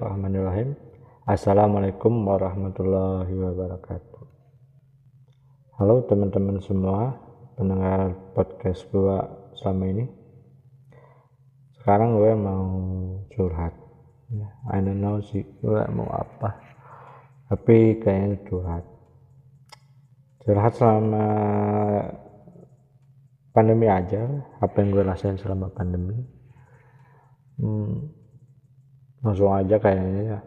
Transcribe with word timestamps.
Bismillahirrahmanirrahim. 0.00 0.80
Assalamualaikum 1.28 2.24
warahmatullahi 2.24 3.36
wabarakatuh. 3.36 4.24
Halo 5.76 6.08
teman-teman 6.08 6.56
semua 6.64 7.20
pendengar 7.52 8.16
podcast 8.32 8.88
gua 8.88 9.28
selama 9.52 9.92
ini. 9.92 10.08
Sekarang 11.76 12.16
gue 12.16 12.32
mau 12.32 12.64
curhat. 13.28 13.76
Ya, 14.32 14.48
I 14.72 14.80
don't 14.80 15.04
know 15.04 15.20
sih 15.20 15.44
gue 15.60 15.82
mau 15.92 16.08
apa. 16.08 16.56
Tapi 17.52 18.00
kayaknya 18.00 18.40
curhat. 18.48 18.88
Curhat 20.48 20.80
selama 20.80 21.28
pandemi 23.52 23.84
aja. 23.84 24.24
Apa 24.64 24.80
yang 24.80 24.96
gue 24.96 25.04
rasain 25.04 25.36
selama 25.36 25.68
pandemi. 25.68 26.24
Hmm, 27.60 28.19
langsung 29.20 29.52
aja 29.52 29.76
kayaknya 29.76 30.22
ya. 30.36 30.38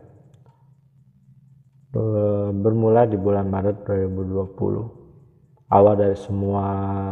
Bermula 2.53 3.05
di 3.05 3.21
bulan 3.21 3.45
Maret 3.53 3.85
2020 3.85 5.69
awal 5.69 5.93
dari 5.93 6.17
semua 6.17 6.65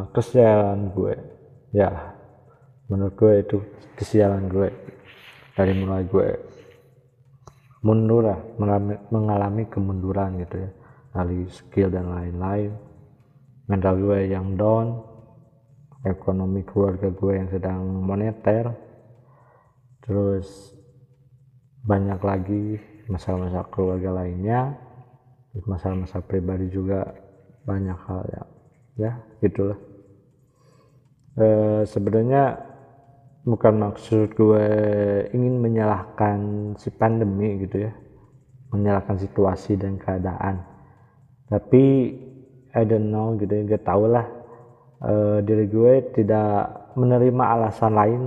kesialan 0.09 0.89
gue. 0.93 1.13
Ya 1.73 2.17
menurut 2.89 3.13
gue 3.13 3.33
itu 3.45 3.57
kesialan 3.93 4.49
gue. 4.49 4.69
Dari 5.53 5.77
mulai 5.77 6.01
gue 6.09 6.27
mundur 7.85 8.25
lah 8.25 8.37
mengalami, 9.13 9.65
kemunduran 9.69 10.41
gitu 10.41 10.65
ya. 10.65 10.69
Dari 11.13 11.45
skill 11.49 11.93
dan 11.93 12.09
lain-lain. 12.09 12.73
Mental 13.69 13.93
gue 14.01 14.33
yang 14.33 14.57
down. 14.57 14.97
Ekonomi 16.01 16.65
keluarga 16.65 17.13
gue 17.13 17.33
yang 17.37 17.49
sedang 17.53 17.85
moneter. 17.85 18.73
Terus 20.01 20.73
banyak 21.81 22.19
lagi 22.21 22.65
masalah-masalah 23.09 23.67
keluarga 23.73 24.09
lainnya 24.23 24.77
masalah-masalah 25.67 26.23
pribadi 26.23 26.71
juga 26.71 27.11
banyak 27.67 27.97
hal 28.07 28.21
ya 28.31 28.43
ya 28.95 29.11
gitulah. 29.43 29.79
E, 31.35 31.47
sebenarnya 31.87 32.59
bukan 33.47 33.73
maksud 33.89 34.37
gue 34.37 34.65
ingin 35.33 35.59
menyalahkan 35.59 36.37
si 36.77 36.93
pandemi 36.93 37.65
gitu 37.65 37.89
ya 37.89 37.91
menyalahkan 38.71 39.19
situasi 39.19 39.75
dan 39.75 39.99
keadaan. 39.99 40.63
Tapi 41.51 41.83
I 42.71 42.83
don't 42.87 43.11
know 43.11 43.35
gitu 43.35 43.51
ya 43.51 43.75
gak 43.75 43.83
tau 43.83 44.07
lah. 44.07 44.27
E, 45.03 45.43
diri 45.43 45.67
gue 45.67 46.15
tidak 46.15 46.93
menerima 46.95 47.43
alasan 47.43 47.93
lain 47.95 48.23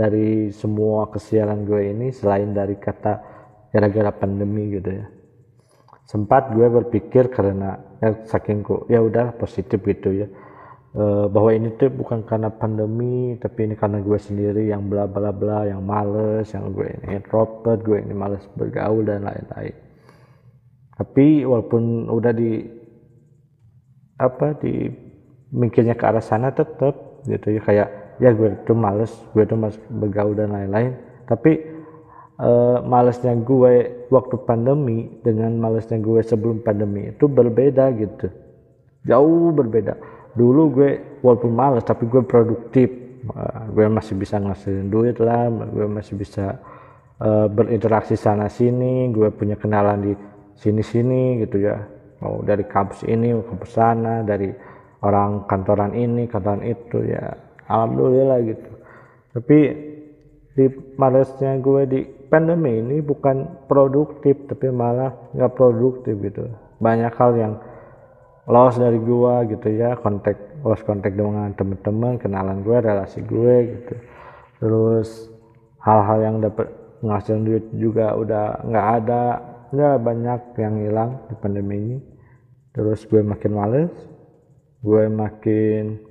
dari 0.00 0.48
semua 0.56 1.12
kesialan 1.12 1.68
gue 1.68 1.92
ini 1.92 2.08
selain 2.08 2.56
dari 2.56 2.80
kata 2.80 3.20
gara-gara 3.68 4.08
pandemi 4.16 4.72
gitu 4.72 4.96
ya. 4.96 5.04
Sempat 6.08 6.56
gue 6.56 6.64
berpikir 6.64 7.28
karena 7.28 7.76
ya 8.00 8.24
saking 8.24 8.64
kok 8.64 8.88
ya 8.88 9.04
udah 9.04 9.36
positif 9.36 9.76
gitu 9.84 10.24
ya. 10.24 10.26
E, 10.96 11.04
bahwa 11.28 11.52
ini 11.52 11.76
tuh 11.76 11.92
bukan 11.92 12.24
karena 12.24 12.48
pandemi 12.48 13.36
tapi 13.36 13.68
ini 13.68 13.76
karena 13.76 14.00
gue 14.00 14.16
sendiri 14.18 14.72
yang 14.72 14.88
bla 14.88 15.04
bla 15.04 15.36
bla 15.36 15.68
yang 15.68 15.84
males 15.84 16.48
yang 16.50 16.72
gue 16.72 16.88
ini 16.88 17.20
introvert 17.20 17.84
gue 17.84 18.00
ini 18.00 18.16
males 18.16 18.42
bergaul 18.56 19.04
dan 19.04 19.28
lain-lain. 19.28 19.76
Tapi 20.96 21.44
walaupun 21.44 22.08
udah 22.08 22.32
di 22.32 22.64
apa 24.16 24.56
di 24.56 24.88
mikirnya 25.52 25.92
ke 25.92 26.04
arah 26.08 26.24
sana 26.24 26.52
tetap 26.56 27.24
gitu 27.28 27.52
ya 27.52 27.60
kayak 27.60 27.88
ya 28.20 28.30
gue 28.36 28.52
tuh 28.68 28.76
males 28.76 29.10
gue 29.32 29.44
tuh 29.48 29.56
males 29.56 29.76
bergaul 29.88 30.36
dan 30.36 30.52
lain-lain. 30.52 30.92
Tapi 31.24 31.52
uh, 32.38 32.78
malesnya 32.84 33.34
gue 33.40 34.06
waktu 34.12 34.36
pandemi 34.44 35.08
dengan 35.24 35.56
malesnya 35.56 35.96
gue 35.98 36.20
sebelum 36.20 36.60
pandemi 36.60 37.10
itu 37.10 37.26
berbeda 37.26 37.90
gitu. 37.96 38.28
Jauh 39.08 39.50
berbeda. 39.56 39.96
Dulu 40.36 40.62
gue 40.76 40.90
walaupun 41.24 41.52
males 41.56 41.82
tapi 41.82 42.06
gue 42.06 42.22
produktif. 42.22 42.88
Uh, 43.20 43.68
gue 43.76 43.84
masih 43.84 44.16
bisa 44.16 44.40
ngasihin 44.40 44.88
duit 44.88 45.20
lah 45.20 45.52
gue 45.52 45.84
masih 45.84 46.16
bisa 46.16 46.56
uh, 47.20 47.52
berinteraksi 47.52 48.16
sana 48.16 48.48
sini 48.48 49.12
gue 49.12 49.28
punya 49.28 49.60
kenalan 49.60 50.00
di 50.00 50.12
sini 50.56 50.80
sini 50.84 51.44
gitu 51.44 51.60
ya. 51.60 51.76
Mau 52.20 52.44
dari 52.44 52.64
kampus 52.68 53.04
ini 53.08 53.32
ke 53.32 53.68
sana 53.68 54.20
dari 54.24 54.52
orang 55.00 55.48
kantoran 55.48 55.96
ini 55.96 56.28
kantoran 56.28 56.60
itu 56.64 57.00
ya 57.08 57.32
alhamdulillah 57.70 58.38
gitu. 58.42 58.70
Tapi 59.30 59.58
di 60.58 60.66
malesnya 60.98 61.54
gue 61.62 61.82
di 61.86 62.00
pandemi 62.26 62.82
ini 62.82 62.98
bukan 62.98 63.66
produktif 63.70 64.34
tapi 64.50 64.68
malah 64.74 65.14
nggak 65.30 65.54
produktif 65.54 66.18
gitu. 66.18 66.50
Banyak 66.82 67.14
hal 67.14 67.32
yang 67.38 67.54
loss 68.50 68.74
dari 68.76 68.98
gue 68.98 69.34
gitu 69.54 69.68
ya. 69.70 69.94
Kontak 70.02 70.36
lost 70.66 70.82
kontak 70.82 71.14
dengan 71.14 71.54
teman-teman 71.54 72.18
kenalan 72.18 72.66
gue 72.66 72.76
relasi 72.76 73.22
gue 73.22 73.54
gitu. 73.78 73.94
Terus 74.58 75.30
hal-hal 75.80 76.18
yang 76.20 76.36
dapat 76.42 76.68
ngasilin 77.00 77.46
duit 77.46 77.64
juga 77.78 78.18
udah 78.18 78.66
nggak 78.66 78.86
ada. 79.02 79.22
Nggak 79.70 79.96
banyak 80.02 80.40
yang 80.58 80.74
hilang 80.82 81.10
di 81.30 81.34
pandemi 81.38 81.74
ini. 81.78 81.98
Terus 82.74 83.06
gue 83.06 83.22
makin 83.22 83.52
males. 83.54 83.94
Gue 84.82 85.06
makin 85.06 86.09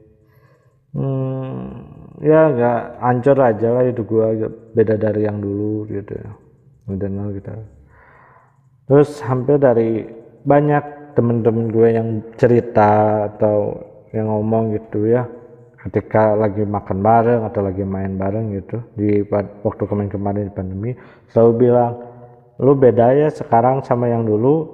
hmm, 0.94 1.66
ya 2.24 2.42
nggak 2.54 2.82
ancur 3.02 3.38
aja 3.38 3.68
lah 3.74 3.84
itu 3.86 4.02
gua 4.06 4.34
beda 4.74 4.96
dari 4.96 5.26
yang 5.28 5.42
dulu 5.42 5.86
gitu. 5.90 6.14
Ya 6.18 6.32
udah 6.90 7.10
nol 7.10 7.30
gitu 7.38 7.50
terus 8.90 9.22
hampir 9.22 9.62
dari 9.62 10.10
banyak 10.42 11.14
temen-temen 11.14 11.70
gue 11.70 11.90
yang 11.94 12.10
cerita 12.40 13.26
atau 13.30 13.78
yang 14.10 14.26
ngomong 14.26 14.74
gitu 14.74 15.06
ya 15.06 15.30
ketika 15.86 16.36
lagi 16.36 16.66
makan 16.66 17.00
bareng 17.00 17.42
atau 17.46 17.62
lagi 17.64 17.86
main 17.86 18.18
bareng 18.18 18.58
gitu 18.58 18.82
di 18.98 19.24
waktu 19.64 19.84
kemarin-kemarin 19.86 20.50
di 20.50 20.54
pandemi 20.54 20.92
selalu 21.30 21.70
bilang 21.70 21.94
lu 22.60 22.76
beda 22.76 23.16
ya 23.16 23.30
sekarang 23.32 23.86
sama 23.86 24.10
yang 24.10 24.26
dulu 24.26 24.68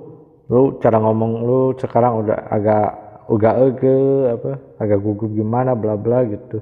lu 0.50 0.80
cara 0.80 0.97
ngomong 0.97 1.32
lu 1.46 1.59
sekarang 1.78 2.26
udah 2.26 2.40
agak 2.50 2.90
uga 3.25 3.58
ege 3.66 3.97
apa 4.30 4.52
agak 4.78 5.00
gugup 5.02 5.31
gimana 5.34 5.74
bla 5.74 5.97
bla 5.97 6.25
gitu. 6.25 6.62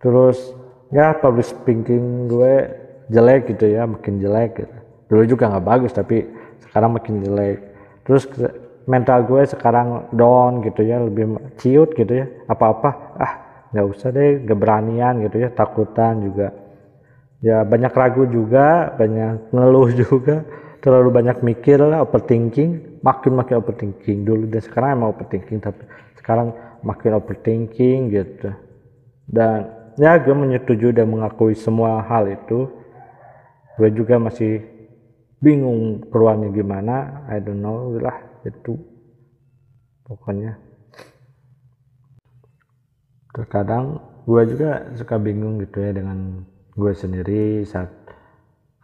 Terus 0.00 0.38
ya 0.88 1.12
public 1.16 1.46
speaking 1.46 2.26
gue 2.26 2.54
jelek 3.12 3.52
gitu 3.52 3.68
ya 3.68 3.84
makin 3.84 4.22
jelek 4.22 4.64
gitu. 4.64 4.76
dulu 5.10 5.26
juga 5.26 5.50
nggak 5.50 5.66
bagus 5.66 5.90
tapi 5.90 6.22
sekarang 6.62 6.94
makin 6.94 7.20
jelek. 7.20 7.58
Terus 8.06 8.24
mental 8.86 9.26
gue 9.26 9.42
sekarang 9.44 10.08
down 10.14 10.62
gitu 10.64 10.86
ya 10.86 11.02
lebih 11.02 11.36
ciut 11.58 11.92
gitu 11.94 12.24
ya. 12.24 12.26
Apa-apa 12.46 12.90
ah 13.18 13.32
nggak 13.70 13.86
usah 13.86 14.08
deh 14.10 14.42
keberanian 14.46 15.22
gitu 15.26 15.36
ya 15.42 15.48
takutan 15.52 16.22
juga. 16.24 16.54
Ya 17.40 17.64
banyak 17.64 17.92
ragu 17.92 18.24
juga 18.30 18.94
banyak 18.96 19.52
ngeluh 19.52 19.90
juga. 20.06 20.46
Terlalu 20.80 21.08
banyak 21.12 21.44
mikir 21.44 21.76
lah 21.76 22.08
overthinking 22.08 22.89
makin 23.00 23.32
makin 23.36 23.60
overthinking. 23.60 24.24
Dulu 24.24 24.48
dan 24.48 24.62
sekarang 24.62 24.90
emang 25.00 25.08
overthinking 25.16 25.60
tapi 25.60 25.82
sekarang 26.20 26.52
makin 26.84 27.16
overthinking 27.16 28.12
gitu. 28.12 28.50
Dan 29.28 29.70
ya 29.96 30.16
gue 30.20 30.34
menyetujui 30.34 30.94
dan 30.94 31.10
mengakui 31.10 31.56
semua 31.56 32.04
hal 32.04 32.28
itu. 32.30 32.68
Gue 33.80 33.88
juga 33.92 34.20
masih 34.20 34.60
bingung 35.40 36.04
keluarnya 36.12 36.52
gimana 36.52 37.24
I 37.32 37.40
don't 37.40 37.64
know 37.64 37.96
lah 37.96 38.20
itu 38.44 38.76
pokoknya. 40.04 40.60
Terkadang 43.30 44.04
gue 44.28 44.42
juga 44.52 44.92
suka 44.98 45.16
bingung 45.16 45.62
gitu 45.64 45.80
ya 45.80 45.96
dengan 45.96 46.44
gue 46.76 46.92
sendiri 46.92 47.64
saat 47.64 48.00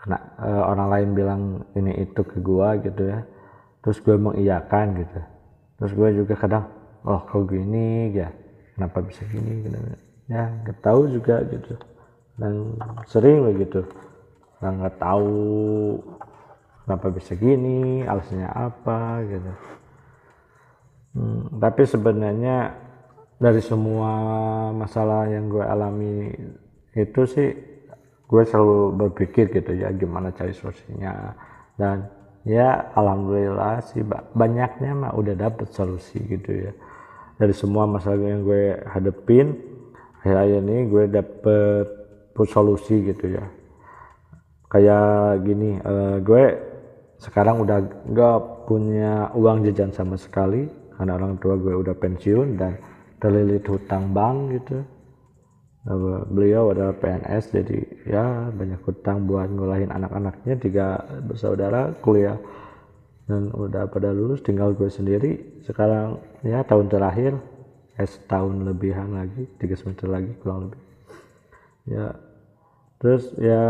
kena 0.07 0.23
uh, 0.39 0.63
orang 0.71 0.89
lain 0.95 1.09
bilang 1.19 1.43
ini 1.75 2.07
itu 2.07 2.23
ke 2.23 2.39
gua 2.39 2.79
gitu 2.79 3.11
ya 3.11 3.27
terus 3.87 4.03
gue 4.03 4.19
mengiyakan 4.19 4.99
gitu. 4.99 5.21
Terus 5.79 5.93
gue 5.95 6.09
juga 6.19 6.35
kadang 6.35 6.67
oh 7.07 7.23
kok 7.23 7.47
gini 7.47 8.11
ya? 8.11 8.35
Kenapa 8.75 8.99
bisa 8.99 9.23
gini? 9.31 9.63
Gitu. 9.63 9.79
Ya 10.27 10.51
nggak 10.51 10.83
tahu 10.83 11.07
juga 11.07 11.47
gitu. 11.47 11.79
Dan 12.35 12.75
sering 13.07 13.47
begitu. 13.47 13.87
Dan 14.59 14.83
nggak 14.83 14.99
tahu 14.99 15.39
kenapa 16.83 17.07
bisa 17.15 17.39
gini 17.39 18.03
alasannya 18.03 18.51
apa 18.51 19.23
gitu. 19.23 19.53
Hmm, 21.15 21.63
tapi 21.63 21.87
sebenarnya 21.87 22.75
dari 23.39 23.63
semua 23.63 24.11
masalah 24.75 25.31
yang 25.31 25.47
gue 25.47 25.63
alami 25.63 26.35
itu 26.91 27.23
sih 27.23 27.55
gue 28.27 28.43
selalu 28.43 28.99
berpikir 28.99 29.47
gitu 29.55 29.79
ya 29.79 29.95
gimana 29.95 30.35
cari 30.35 30.51
solusinya. 30.51 31.39
Dan 31.79 32.16
ya 32.47 32.95
alhamdulillah 32.95 33.83
sih 33.91 34.07
banyaknya 34.33 34.95
mah 34.95 35.13
udah 35.19 35.35
dapet 35.35 35.67
solusi 35.75 36.23
gitu 36.25 36.71
ya. 36.71 36.73
Dari 37.37 37.53
semua 37.53 37.85
masalah 37.85 38.17
yang 38.23 38.47
gue 38.47 38.81
hadepin 38.89 39.53
akhir-akhir 40.23 40.63
ini 40.65 40.77
gue 40.89 41.05
dapet 41.11 41.87
solusi 42.49 43.13
gitu 43.13 43.37
ya. 43.37 43.45
Kayak 44.71 45.45
gini 45.45 45.77
uh, 45.83 46.23
gue 46.23 46.45
sekarang 47.21 47.67
udah 47.67 47.83
gak 48.15 48.39
punya 48.71 49.29
uang 49.37 49.67
jajan 49.69 49.93
sama 49.93 50.17
sekali. 50.17 50.65
Karena 50.97 51.13
orang 51.21 51.37
tua 51.37 51.61
gue 51.61 51.77
udah 51.77 51.93
pensiun 51.93 52.57
dan 52.57 52.73
terlilit 53.21 53.69
hutang 53.69 54.17
bank 54.17 54.57
gitu 54.57 54.96
beliau 56.27 56.75
adalah 56.75 56.99
PNS 56.99 57.55
jadi 57.55 57.79
ya 58.11 58.51
banyak 58.51 58.83
hutang 58.83 59.31
buat 59.31 59.47
ngulahin 59.47 59.95
anak-anaknya 59.95 60.55
tiga 60.59 60.87
bersaudara 61.23 61.95
kuliah. 62.03 62.39
Dan 63.27 63.51
udah 63.51 63.91
pada 63.91 64.15
lulus 64.15 64.43
tinggal 64.43 64.75
gue 64.75 64.87
sendiri. 64.87 65.63
Sekarang 65.67 66.23
ya 66.47 66.63
tahun 66.63 66.87
terakhir 66.91 67.39
eh 67.97 68.07
setahun 68.07 68.67
lebihan 68.67 69.15
lagi 69.15 69.47
tiga 69.59 69.75
semester 69.79 70.11
lagi 70.11 70.31
kurang 70.43 70.71
lebih. 70.71 70.83
Ya 71.87 72.07
terus 72.99 73.31
ya 73.39 73.63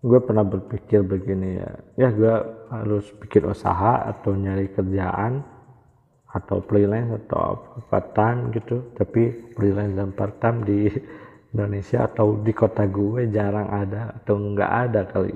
gue 0.00 0.20
pernah 0.22 0.46
berpikir 0.46 1.02
begini 1.02 1.58
ya. 1.58 1.70
Ya 1.98 2.08
gue 2.14 2.34
harus 2.70 3.10
bikin 3.18 3.46
usaha 3.50 4.06
atau 4.06 4.38
nyari 4.38 4.70
kerjaan 4.70 5.42
atau 6.30 6.62
freelance 6.62 7.26
atau 7.26 7.58
part 7.90 8.14
time 8.14 8.54
gitu. 8.54 8.94
Tapi 8.94 9.54
freelance 9.54 9.94
dan 9.98 10.10
part 10.14 10.38
time 10.38 10.62
di 10.62 10.86
Indonesia 11.50 12.06
atau 12.06 12.38
di 12.38 12.52
kota 12.54 12.86
gue 12.86 13.26
jarang 13.34 13.68
ada 13.70 14.14
atau 14.22 14.38
nggak 14.38 14.72
ada 14.90 15.00
kali. 15.10 15.34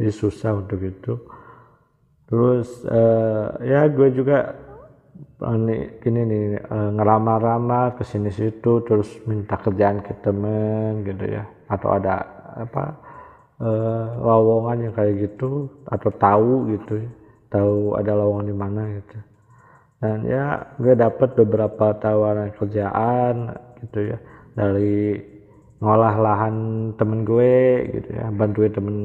Jadi 0.00 0.10
susah 0.12 0.56
untuk 0.56 0.80
itu. 0.80 1.12
Terus 2.30 2.86
uh, 2.88 3.58
ya 3.60 3.84
gue 3.90 4.08
juga 4.16 4.56
ini 5.40 6.00
gini 6.00 6.20
nih 6.24 6.44
uh, 6.68 6.90
ngeramar-ramar 6.96 8.00
ke 8.00 8.04
sini 8.06 8.32
situ 8.32 8.80
terus 8.86 9.08
minta 9.28 9.60
kerjaan 9.60 10.00
ke 10.00 10.16
temen 10.24 11.04
gitu 11.04 11.24
ya. 11.28 11.44
Atau 11.68 11.92
ada 11.92 12.24
apa 12.56 12.96
uh, 13.60 14.06
lowongan 14.24 14.88
yang 14.88 14.94
kayak 14.96 15.28
gitu 15.28 15.68
atau 15.84 16.10
tahu 16.16 16.52
gitu 16.72 17.04
ya. 17.04 17.10
Tahu 17.50 17.98
ada 17.98 18.14
lowongan 18.14 18.46
di 18.46 18.56
mana 18.56 18.82
gitu 18.96 19.29
dan 20.00 20.24
ya 20.24 20.64
gue 20.80 20.96
dapet 20.96 21.36
beberapa 21.36 21.92
tawaran 22.00 22.56
kerjaan 22.56 23.52
gitu 23.84 24.16
ya. 24.16 24.18
Dari 24.56 25.20
ngolah 25.80 26.16
lahan 26.16 26.56
temen 26.96 27.28
gue 27.28 27.84
gitu 28.00 28.08
ya 28.16 28.32
bantuin 28.32 28.72
temen 28.72 28.96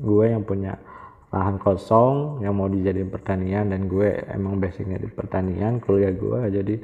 gue 0.00 0.24
yang 0.24 0.44
punya 0.44 0.76
lahan 1.28 1.60
kosong 1.60 2.40
yang 2.40 2.56
mau 2.56 2.64
dijadiin 2.64 3.12
pertanian. 3.12 3.68
Dan 3.68 3.92
gue 3.92 4.24
emang 4.32 4.56
basicnya 4.56 4.96
di 4.96 5.12
pertanian 5.12 5.84
kuliah 5.84 6.16
gue. 6.16 6.40
Jadi 6.48 6.74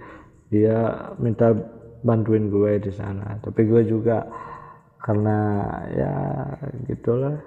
dia 0.52 1.08
minta 1.16 1.56
bantuin 2.04 2.52
gue 2.52 2.84
di 2.84 2.92
sana. 2.92 3.40
Tapi 3.40 3.64
gue 3.64 3.88
juga 3.88 4.28
karena 5.00 5.38
ya 5.88 6.14
gitulah. 6.92 7.40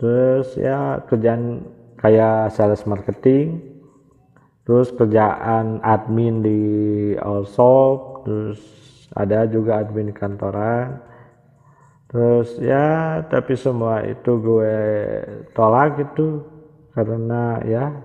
Terus 0.00 0.56
ya 0.56 1.04
kerjaan 1.04 1.68
kayak 2.00 2.48
sales 2.56 2.88
marketing 2.88 3.76
terus 4.68 4.92
kerjaan 4.92 5.80
admin 5.80 6.44
di 6.44 6.60
Allshop 7.16 8.28
terus 8.28 8.60
ada 9.16 9.48
juga 9.48 9.80
admin 9.80 10.12
di 10.12 10.14
kantoran. 10.14 11.00
Terus 12.08 12.56
ya 12.60 13.20
tapi 13.32 13.56
semua 13.56 14.04
itu 14.04 14.36
gue 14.36 14.76
tolak 15.56 15.96
gitu 16.04 16.44
karena 16.92 17.64
ya 17.64 17.96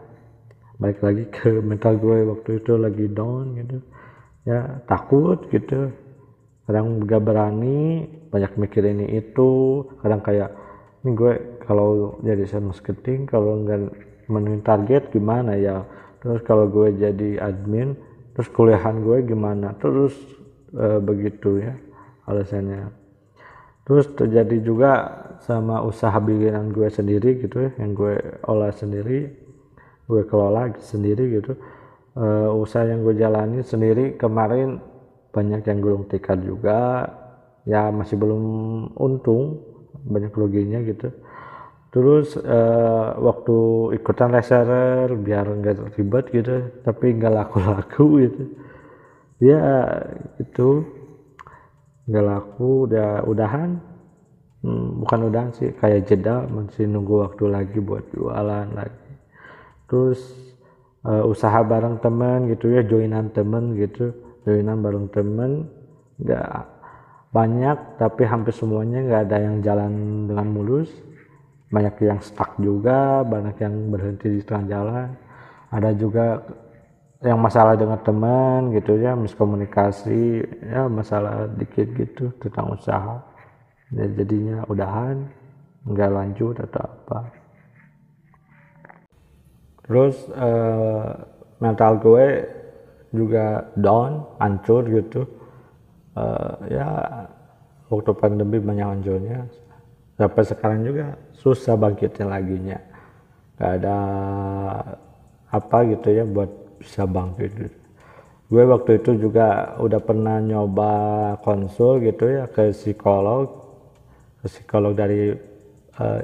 balik 0.79 1.03
lagi 1.03 1.23
ke 1.27 1.59
mental 1.69 1.99
gue 1.99 2.31
waktu 2.31 2.63
itu 2.63 2.71
lagi 2.79 3.11
down 3.11 3.59
gitu. 3.59 3.77
Ya 4.47 4.79
takut 4.87 5.43
gitu. 5.51 5.91
Kadang 6.63 7.03
gak 7.03 7.27
berani 7.27 8.07
banyak 8.31 8.55
mikir 8.55 8.87
ini 8.87 9.19
itu. 9.19 9.83
Kadang 9.99 10.23
kayak 10.23 10.51
ini 11.03 11.11
gue 11.11 11.33
kalau 11.67 12.19
jadi 12.23 12.47
sales 12.47 12.71
marketing 12.71 13.27
kalau 13.27 13.59
nggak 13.59 13.91
menuin 14.31 14.63
target 14.63 15.11
gimana 15.11 15.59
ya 15.59 15.83
terus 16.23 16.39
kalau 16.47 16.71
gue 16.71 16.95
jadi 16.95 17.43
admin 17.43 17.99
terus 18.31 18.47
kuliahan 18.49 19.03
gue 19.03 19.27
gimana? 19.27 19.75
Terus 19.77 20.15
e, 20.71 20.97
begitu 21.03 21.59
ya 21.59 21.75
alasannya. 22.25 22.89
Terus 23.83 24.07
terjadi 24.15 24.57
juga 24.63 24.91
sama 25.43 25.83
usaha 25.83 26.15
bikinan 26.15 26.71
gue 26.71 26.87
sendiri 26.87 27.43
gitu 27.43 27.67
ya 27.67 27.71
yang 27.83 27.91
gue 27.91 28.15
olah 28.47 28.71
sendiri 28.71 29.27
gue 30.07 30.21
kelola 30.23 30.71
sendiri 30.79 31.43
gitu. 31.43 31.59
E, 32.15 32.25
usaha 32.55 32.87
yang 32.87 33.03
gue 33.03 33.19
jalani 33.19 33.59
sendiri 33.59 34.15
kemarin 34.15 34.79
banyak 35.35 35.61
yang 35.67 35.79
gulung 35.83 36.07
tikar 36.07 36.39
juga. 36.39 37.11
Ya 37.67 37.91
masih 37.91 38.15
belum 38.15 38.43
untung 38.95 39.63
banyak 40.03 40.35
ruginya 40.35 40.83
gitu 40.83 41.11
terus 41.93 42.33
uh, 42.41 43.13
waktu 43.21 43.57
ikutan 44.01 44.33
reseller 44.33 45.13
biar 45.13 45.45
nggak 45.45 45.93
ribet 45.93 46.25
gitu 46.33 46.73
tapi 46.81 47.13
nggak 47.13 47.33
laku-laku 47.33 48.05
gitu. 48.25 48.43
Ya 49.37 49.61
itu 50.41 50.81
nggak 52.09 52.25
laku 52.25 52.89
udah 52.89 53.21
udahan. 53.29 53.77
Hmm, 54.63 55.03
bukan 55.05 55.19
udahan 55.29 55.51
sih 55.53 55.75
kayak 55.75 56.07
jeda 56.09 56.47
masih 56.49 56.89
nunggu 56.89 57.29
waktu 57.29 57.45
lagi 57.51 57.77
buat 57.77 58.09
jualan 58.09 58.73
lagi. 58.73 59.11
Terus 59.85 60.19
uh, 61.05 61.29
usaha 61.29 61.61
bareng 61.61 62.01
temen 62.01 62.49
gitu 62.49 62.73
ya 62.73 62.81
joinan 62.81 63.29
temen 63.29 63.77
gitu. 63.77 64.17
Joinan 64.49 64.81
bareng 64.81 65.13
temen 65.13 65.69
nggak 66.17 66.73
banyak 67.29 67.77
tapi 68.01 68.23
hampir 68.25 68.53
semuanya 68.53 69.01
nggak 69.05 69.21
ada 69.29 69.37
yang 69.41 69.55
jalan 69.61 69.91
dengan 70.29 70.47
mulus 70.53 70.89
banyak 71.73 71.95
yang 72.05 72.21
stuck 72.21 72.53
juga 72.61 73.25
banyak 73.25 73.57
yang 73.57 73.73
berhenti 73.89 74.29
di 74.29 74.41
tengah 74.45 74.65
jalan. 74.69 75.09
Ada 75.73 75.89
juga 75.97 76.37
yang 77.25 77.41
masalah 77.41 77.73
dengan 77.73 77.97
teman 78.05 78.69
gitu 78.77 78.99
ya 78.99 79.17
miskomunikasi 79.17 80.43
ya 80.69 80.85
masalah 80.85 81.49
dikit 81.57 81.89
gitu 81.97 82.29
tentang 82.37 82.77
usaha. 82.77 83.17
Ya, 83.89 84.05
jadinya 84.05 84.61
udahan 84.69 85.25
nggak 85.89 86.11
lanjut 86.13 86.55
atau 86.61 86.85
apa. 86.85 87.19
Terus 89.83 90.15
eh, 90.29 91.09
mental 91.57 91.91
gue 91.97 92.27
juga 93.09 93.65
down 93.73 94.29
hancur 94.37 94.85
gitu. 94.93 95.25
Eh, 96.13 96.53
ya 96.77 96.87
waktu 97.89 98.11
pandemi 98.13 98.61
banyak 98.61 98.85
hancurnya 98.85 99.49
sampai 100.15 100.43
sekarang 100.45 100.79
juga 100.85 101.17
susah 101.33 101.75
bangkitnya 101.75 102.25
laginya 102.29 102.77
gak 103.57 103.71
ada 103.81 103.97
apa 105.53 105.77
gitu 105.85 106.07
ya 106.09 106.25
buat 106.25 106.49
bisa 106.81 107.05
bangkit. 107.05 107.51
Gitu. 107.53 107.77
gue 108.51 108.63
waktu 108.69 109.01
itu 109.01 109.11
juga 109.17 109.73
udah 109.81 110.01
pernah 110.03 110.37
nyoba 110.37 110.91
konsul 111.41 112.03
gitu 112.05 112.29
ya 112.29 112.45
ke 112.49 112.69
psikolog. 112.75 113.49
Ke 114.41 114.45
psikolog 114.51 114.93
dari 114.93 115.33
uh, 115.97 116.19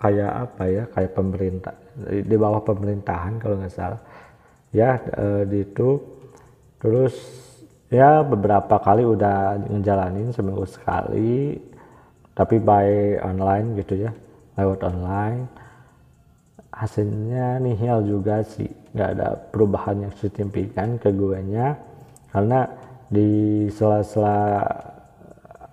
kayak 0.00 0.32
apa 0.48 0.62
ya 0.66 0.82
kayak 0.90 1.12
pemerintah 1.12 1.74
di 2.08 2.36
bawah 2.40 2.62
pemerintahan 2.64 3.38
kalau 3.38 3.60
nggak 3.60 3.74
salah. 3.74 4.00
Ya 4.74 4.98
uh, 5.18 5.44
di 5.46 5.62
itu. 5.62 6.02
Terus 6.82 7.14
ya 7.92 8.26
beberapa 8.26 8.80
kali 8.82 9.06
udah 9.06 9.60
ngejalanin 9.70 10.34
seminggu 10.34 10.66
sekali 10.66 11.62
tapi 12.32 12.56
by 12.58 13.20
online 13.20 13.76
gitu 13.80 14.08
ya 14.08 14.10
lewat 14.56 14.80
online. 14.84 15.44
Hasilnya 16.72 17.60
nihil 17.60 18.00
juga 18.08 18.40
sih 18.40 18.68
nggak 18.96 19.08
ada 19.16 19.28
perubahan 19.52 20.08
yang 20.08 20.12
signifikan 20.16 20.96
ke 20.96 21.12
gue 21.12 21.38
nya 21.44 21.76
karena 22.32 22.64
di 23.12 23.68
sela-sela 23.68 24.64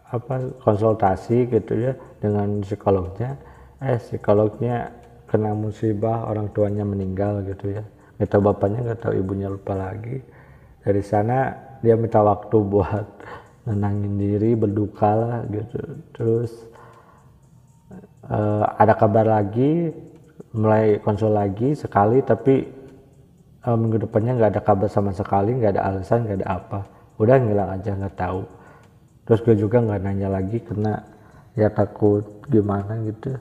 apa 0.09 0.35
konsultasi 0.59 1.47
gitu 1.47 1.73
ya 1.79 1.93
dengan 2.19 2.59
psikolognya 2.59 3.39
eh 3.79 3.95
psikolognya 3.95 4.91
kena 5.29 5.53
musibah 5.53 6.25
orang 6.27 6.49
tuanya 6.51 6.83
meninggal 6.83 7.45
gitu 7.45 7.79
ya. 7.79 7.83
Nggak 8.17 8.29
tahu 8.33 8.41
bapaknya 8.51 8.79
nggak 8.91 8.99
tahu 8.99 9.13
ibunya 9.15 9.47
lupa 9.47 9.77
lagi. 9.77 10.19
Dari 10.83 11.03
sana 11.05 11.53
dia 11.79 11.95
minta 11.95 12.19
waktu 12.19 12.57
buat 12.73 13.07
nenangin 13.69 14.17
diri 14.17 14.57
berduka 14.57 15.13
lah 15.13 15.37
gitu. 15.53 15.79
Terus 16.17 16.51
uh, 18.25 18.65
ada 18.81 18.97
kabar 18.97 19.25
lagi 19.29 19.93
mulai 20.49 20.97
konsul 21.05 21.37
lagi 21.37 21.77
sekali 21.77 22.25
tapi 22.25 22.65
uh, 23.69 23.77
minggu 23.77 24.09
depannya 24.09 24.33
nggak 24.41 24.51
ada 24.57 24.61
kabar 24.65 24.89
sama 24.89 25.13
sekali 25.13 25.53
nggak 25.53 25.77
ada 25.77 25.83
alasan 25.93 26.25
nggak 26.25 26.39
ada 26.41 26.49
apa. 26.49 26.79
Udah 27.21 27.35
ngilang 27.37 27.69
aja 27.77 27.93
nggak 27.93 28.17
tahu. 28.17 28.41
Terus 29.29 29.39
gue 29.45 29.55
juga 29.61 29.77
nggak 29.85 30.01
nanya 30.01 30.27
lagi 30.33 30.57
karena 30.57 30.97
ya 31.53 31.69
takut 31.69 32.25
gimana 32.49 32.97
gitu. 33.05 33.37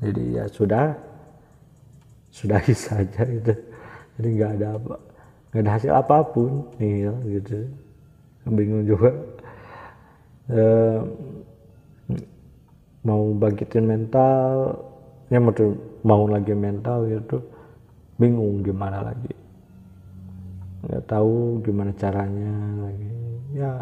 Jadi 0.00 0.22
ya 0.40 0.44
sudah 0.48 0.96
sudah 2.32 2.60
saja 2.88 3.22
gitu. 3.28 3.52
Jadi 4.16 4.28
nggak 4.32 4.52
ada 4.62 4.68
apa 4.80 4.94
nggak 5.48 5.62
ada 5.64 5.72
hasil 5.76 5.92
apa 5.92 6.16
pun 6.24 6.64
nih 6.80 7.12
gitu. 7.36 7.68
Bingung 8.48 8.88
juga 8.88 9.12
mau 13.04 13.22
bangkitin 13.36 13.84
mental 13.84 14.76
ya 15.28 15.38
mau 15.40 15.52
mau 16.04 16.24
lagi 16.24 16.56
mental 16.56 17.04
gitu 17.08 17.44
bingung 18.16 18.64
gimana 18.64 19.04
lagi. 19.04 19.34
Nggak 20.88 21.04
tahu 21.04 21.60
gimana 21.62 21.92
caranya 21.94 22.54
lagi. 22.88 23.12
Ya 23.52 23.72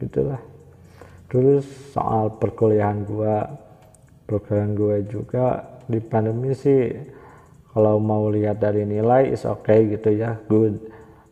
gitulah. 0.00 0.40
Terus 1.28 1.66
soal 1.92 2.32
perkuliahan 2.40 3.04
gua 3.04 3.44
perkuliahan 4.24 4.72
gua 4.72 4.96
juga 5.04 5.46
di 5.86 6.00
pandemi 6.00 6.56
sih 6.56 6.94
kalau 7.70 8.00
mau 8.00 8.32
lihat 8.32 8.58
dari 8.58 8.88
nilai 8.88 9.28
is 9.28 9.44
okay 9.44 9.92
gitu 9.92 10.08
ya 10.16 10.40
good. 10.48 10.80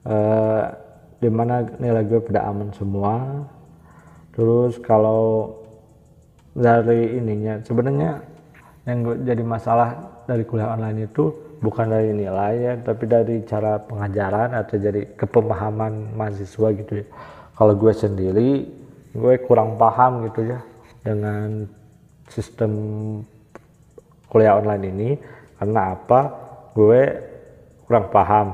Uh, 0.04 0.68
di 1.16 1.32
mana 1.32 1.64
nilai 1.80 2.04
gue 2.04 2.20
pada 2.20 2.44
aman 2.52 2.68
semua 2.76 3.48
terus 4.34 4.76
kalau 4.82 5.54
dari 6.54 7.18
ininya 7.18 7.62
sebenarnya 7.66 8.22
yang 8.84 8.98
gue 9.00 9.16
jadi 9.24 9.42
masalah 9.42 10.22
dari 10.28 10.44
kuliah 10.44 10.76
online 10.76 11.08
itu 11.08 11.32
bukan 11.64 11.88
dari 11.88 12.12
nilai 12.12 12.52
ya 12.60 12.72
tapi 12.84 13.08
dari 13.08 13.40
cara 13.48 13.80
pengajaran 13.80 14.52
atau 14.52 14.76
jadi 14.76 15.16
kepemahaman 15.16 16.12
mahasiswa 16.12 16.68
gitu 16.76 16.92
ya. 17.00 17.06
Kalau 17.54 17.74
gue 17.78 17.92
sendiri 17.94 18.50
gue 19.14 19.34
kurang 19.46 19.78
paham 19.80 20.28
gitu 20.28 20.44
ya 20.44 20.60
dengan 21.00 21.64
sistem 22.28 22.72
kuliah 24.28 24.58
online 24.58 24.84
ini. 24.90 25.10
Karena 25.56 25.96
apa? 25.96 26.20
Gue 26.76 27.02
kurang 27.86 28.10
paham. 28.10 28.46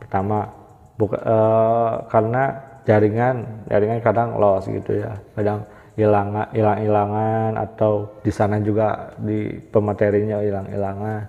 Pertama 0.00 0.48
buka, 0.94 1.18
uh, 1.20 1.94
karena 2.08 2.44
jaringan 2.84 3.66
jaringan 3.68 4.00
kadang 4.00 4.36
loss 4.36 4.68
gitu 4.68 5.00
ya. 5.00 5.16
Kadang 5.36 5.64
hilang 5.94 6.34
hilang 6.52 6.78
hilangan 6.80 7.52
atau 7.58 8.10
di 8.20 8.32
sana 8.34 8.58
juga 8.58 9.14
di 9.18 9.54
pematerinya 9.70 10.42
hilang 10.42 10.66
hilangan 10.66 11.22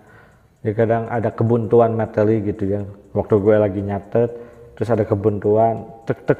ya 0.65 0.73
kadang 0.73 1.05
ada 1.07 1.29
kebuntuan 1.29 1.93
materi 1.93 2.41
gitu 2.41 2.63
ya. 2.65 2.81
Waktu 3.13 3.33
gue 3.39 3.55
lagi 3.55 3.81
nyatet 3.85 4.29
terus 4.75 4.89
ada 4.91 5.05
kebuntuan 5.05 5.85
tek 6.03 6.19
tek. 6.25 6.39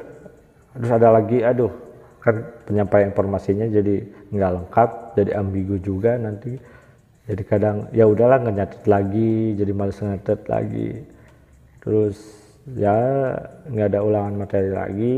Terus 0.76 0.92
ada 0.92 1.08
lagi 1.14 1.40
aduh 1.40 1.72
kan 2.20 2.42
penyampaian 2.66 3.14
informasinya 3.14 3.70
jadi 3.70 4.02
nggak 4.34 4.50
lengkap 4.60 4.90
jadi 5.14 5.30
ambigu 5.38 5.76
juga 5.80 6.18
nanti. 6.18 6.58
Jadi 7.26 7.42
kadang 7.42 7.90
ya 7.90 8.06
udahlah 8.06 8.42
nggak 8.42 8.56
nyatet 8.58 8.82
lagi 8.86 9.54
jadi 9.54 9.72
males 9.72 9.98
nyatet 10.02 10.40
lagi. 10.50 10.90
Terus 11.80 12.45
ya 12.74 12.98
nggak 13.70 13.86
ada 13.94 14.00
ulangan 14.02 14.34
materi 14.34 14.70
lagi 14.74 15.16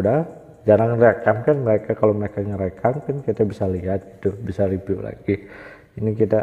udah. 0.00 0.48
Jarang 0.66 0.98
rekam 0.98 1.46
kan 1.46 1.56
mereka 1.62 1.94
kalau 1.94 2.10
mereka 2.10 2.42
ngerekam 2.42 2.98
kan 3.06 3.16
kita 3.22 3.46
bisa 3.46 3.70
lihat 3.70 4.18
gitu 4.18 4.34
bisa 4.42 4.66
review 4.66 4.98
lagi. 4.98 5.46
Ini 5.94 6.10
kita 6.10 6.40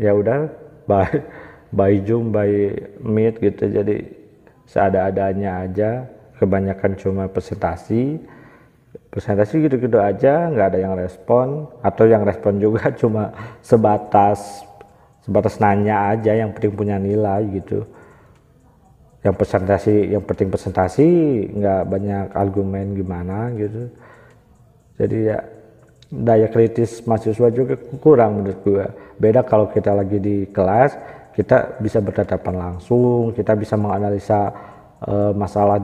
ya 0.00 0.16
udah 0.16 0.48
by 0.88 1.04
by 1.76 1.92
zoom 2.00 2.32
by 2.32 2.48
meet 3.04 3.36
gitu 3.42 3.68
jadi 3.68 4.08
seada-adanya 4.64 5.68
aja. 5.68 5.90
Kebanyakan 6.38 6.94
cuma 6.96 7.26
presentasi 7.28 8.22
presentasi 9.10 9.68
gitu-gitu 9.68 10.00
aja 10.00 10.48
nggak 10.48 10.66
ada 10.72 10.78
yang 10.80 10.94
respon. 10.96 11.68
Atau 11.84 12.08
yang 12.08 12.24
respon 12.24 12.56
juga 12.56 12.88
cuma 13.00 13.36
sebatas 13.60 14.64
sebatas 15.28 15.60
nanya 15.60 16.16
aja 16.16 16.32
yang 16.32 16.56
penting 16.56 16.72
punya 16.72 16.96
nilai 16.96 17.44
gitu 17.52 17.84
yang 19.26 19.34
presentasi 19.34 20.14
yang 20.14 20.22
penting 20.22 20.48
presentasi 20.48 21.08
nggak 21.58 21.82
banyak 21.90 22.26
argumen 22.38 22.94
gimana 22.94 23.50
gitu. 23.58 23.90
Jadi 24.98 25.18
ya 25.26 25.38
daya 26.08 26.48
kritis 26.48 27.02
mahasiswa 27.04 27.48
juga 27.52 27.74
kurang 28.00 28.40
menurut 28.40 28.58
gue 28.64 28.86
beda 29.20 29.44
kalau 29.44 29.68
kita 29.68 29.92
lagi 29.92 30.16
di 30.16 30.48
kelas 30.48 30.96
kita 31.36 31.78
bisa 31.82 32.00
bertatapan 32.00 32.54
langsung 32.56 33.36
kita 33.36 33.52
bisa 33.52 33.76
menganalisa 33.76 34.50
uh, 35.04 35.30
masalah 35.36 35.76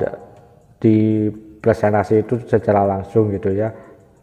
di 0.80 1.28
presentasi 1.60 2.24
itu 2.24 2.40
secara 2.46 2.84
langsung 2.84 3.34
gitu 3.34 3.50
ya. 3.50 3.72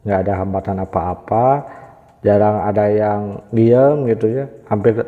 Nggak 0.02 0.20
ada 0.26 0.34
hambatan 0.42 0.78
apa-apa 0.82 1.48
jarang 2.22 2.64
ada 2.64 2.86
yang 2.88 3.22
diem 3.52 4.08
gitu 4.08 4.26
ya. 4.30 4.46
Hampir 4.72 5.04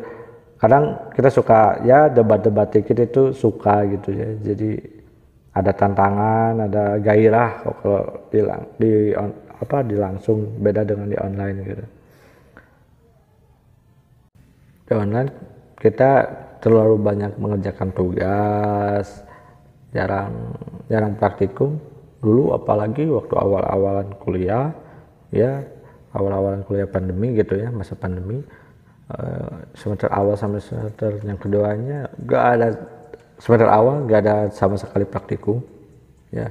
kadang 0.64 0.96
kita 1.12 1.28
suka 1.28 1.76
ya 1.84 2.08
debat-debat 2.08 2.72
dikit 2.72 2.96
itu 2.96 3.36
suka 3.36 3.84
gitu 3.84 4.16
ya. 4.16 4.32
Jadi 4.40 4.80
ada 5.52 5.76
tantangan 5.76 6.56
ada 6.64 6.96
gairah 6.96 7.60
kalau 7.60 8.00
di, 8.32 8.40
di 8.80 9.12
on, 9.12 9.28
apa 9.60 9.84
di 9.84 9.92
langsung 10.00 10.56
beda 10.64 10.88
dengan 10.88 11.12
di 11.12 11.20
online 11.20 11.56
gitu. 11.68 11.84
Di 14.88 14.92
online 14.96 15.30
kita 15.76 16.10
terlalu 16.64 16.96
banyak 16.96 17.36
mengerjakan 17.36 17.92
tugas 17.92 19.20
jarang 19.92 20.32
jarang 20.88 21.12
praktikum. 21.20 21.76
Dulu 22.24 22.56
apalagi 22.56 23.04
waktu 23.04 23.36
awal-awalan 23.36 24.16
kuliah 24.16 24.72
ya 25.28 25.60
awal-awalan 26.16 26.64
kuliah 26.64 26.88
pandemi 26.88 27.36
gitu 27.36 27.60
ya 27.60 27.68
masa 27.68 27.92
pandemi 27.92 28.40
Eh, 29.04 29.56
semester 29.76 30.08
awal 30.08 30.32
sampai 30.32 30.64
semester 30.64 31.20
yang 31.28 31.36
keduanya 31.36 32.08
gak 32.24 32.44
ada 32.56 32.68
semester 33.36 33.68
awal 33.68 34.00
gak 34.08 34.24
ada 34.24 34.48
sama 34.48 34.80
sekali 34.80 35.04
praktikum 35.04 35.60
ya. 36.32 36.48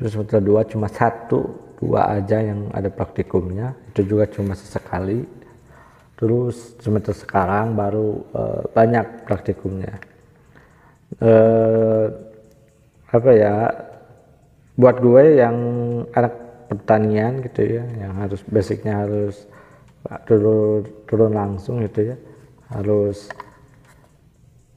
Terus 0.00 0.16
semester 0.16 0.40
dua 0.40 0.64
cuma 0.64 0.88
satu 0.88 1.52
dua 1.76 2.16
aja 2.16 2.40
yang 2.40 2.72
ada 2.72 2.88
praktikumnya 2.88 3.76
itu 3.92 4.08
juga 4.08 4.24
cuma 4.24 4.56
sesekali. 4.56 5.28
Terus 6.16 6.80
semester 6.80 7.12
sekarang 7.12 7.76
baru 7.76 8.24
uh, 8.32 8.62
banyak 8.72 9.28
praktikumnya. 9.28 9.92
Uh, 11.20 12.08
apa 13.12 13.30
ya 13.36 13.68
buat 14.80 14.96
gue 14.96 15.44
yang 15.44 15.56
anak 16.16 16.32
pertanian 16.72 17.44
gitu 17.44 17.76
ya 17.76 17.84
yang 18.00 18.16
harus 18.16 18.40
basicnya 18.48 19.04
harus 19.04 19.44
turun 20.26 20.82
turun 21.06 21.32
langsung 21.32 21.82
gitu 21.82 22.14
ya. 22.14 22.16
Harus 22.72 23.28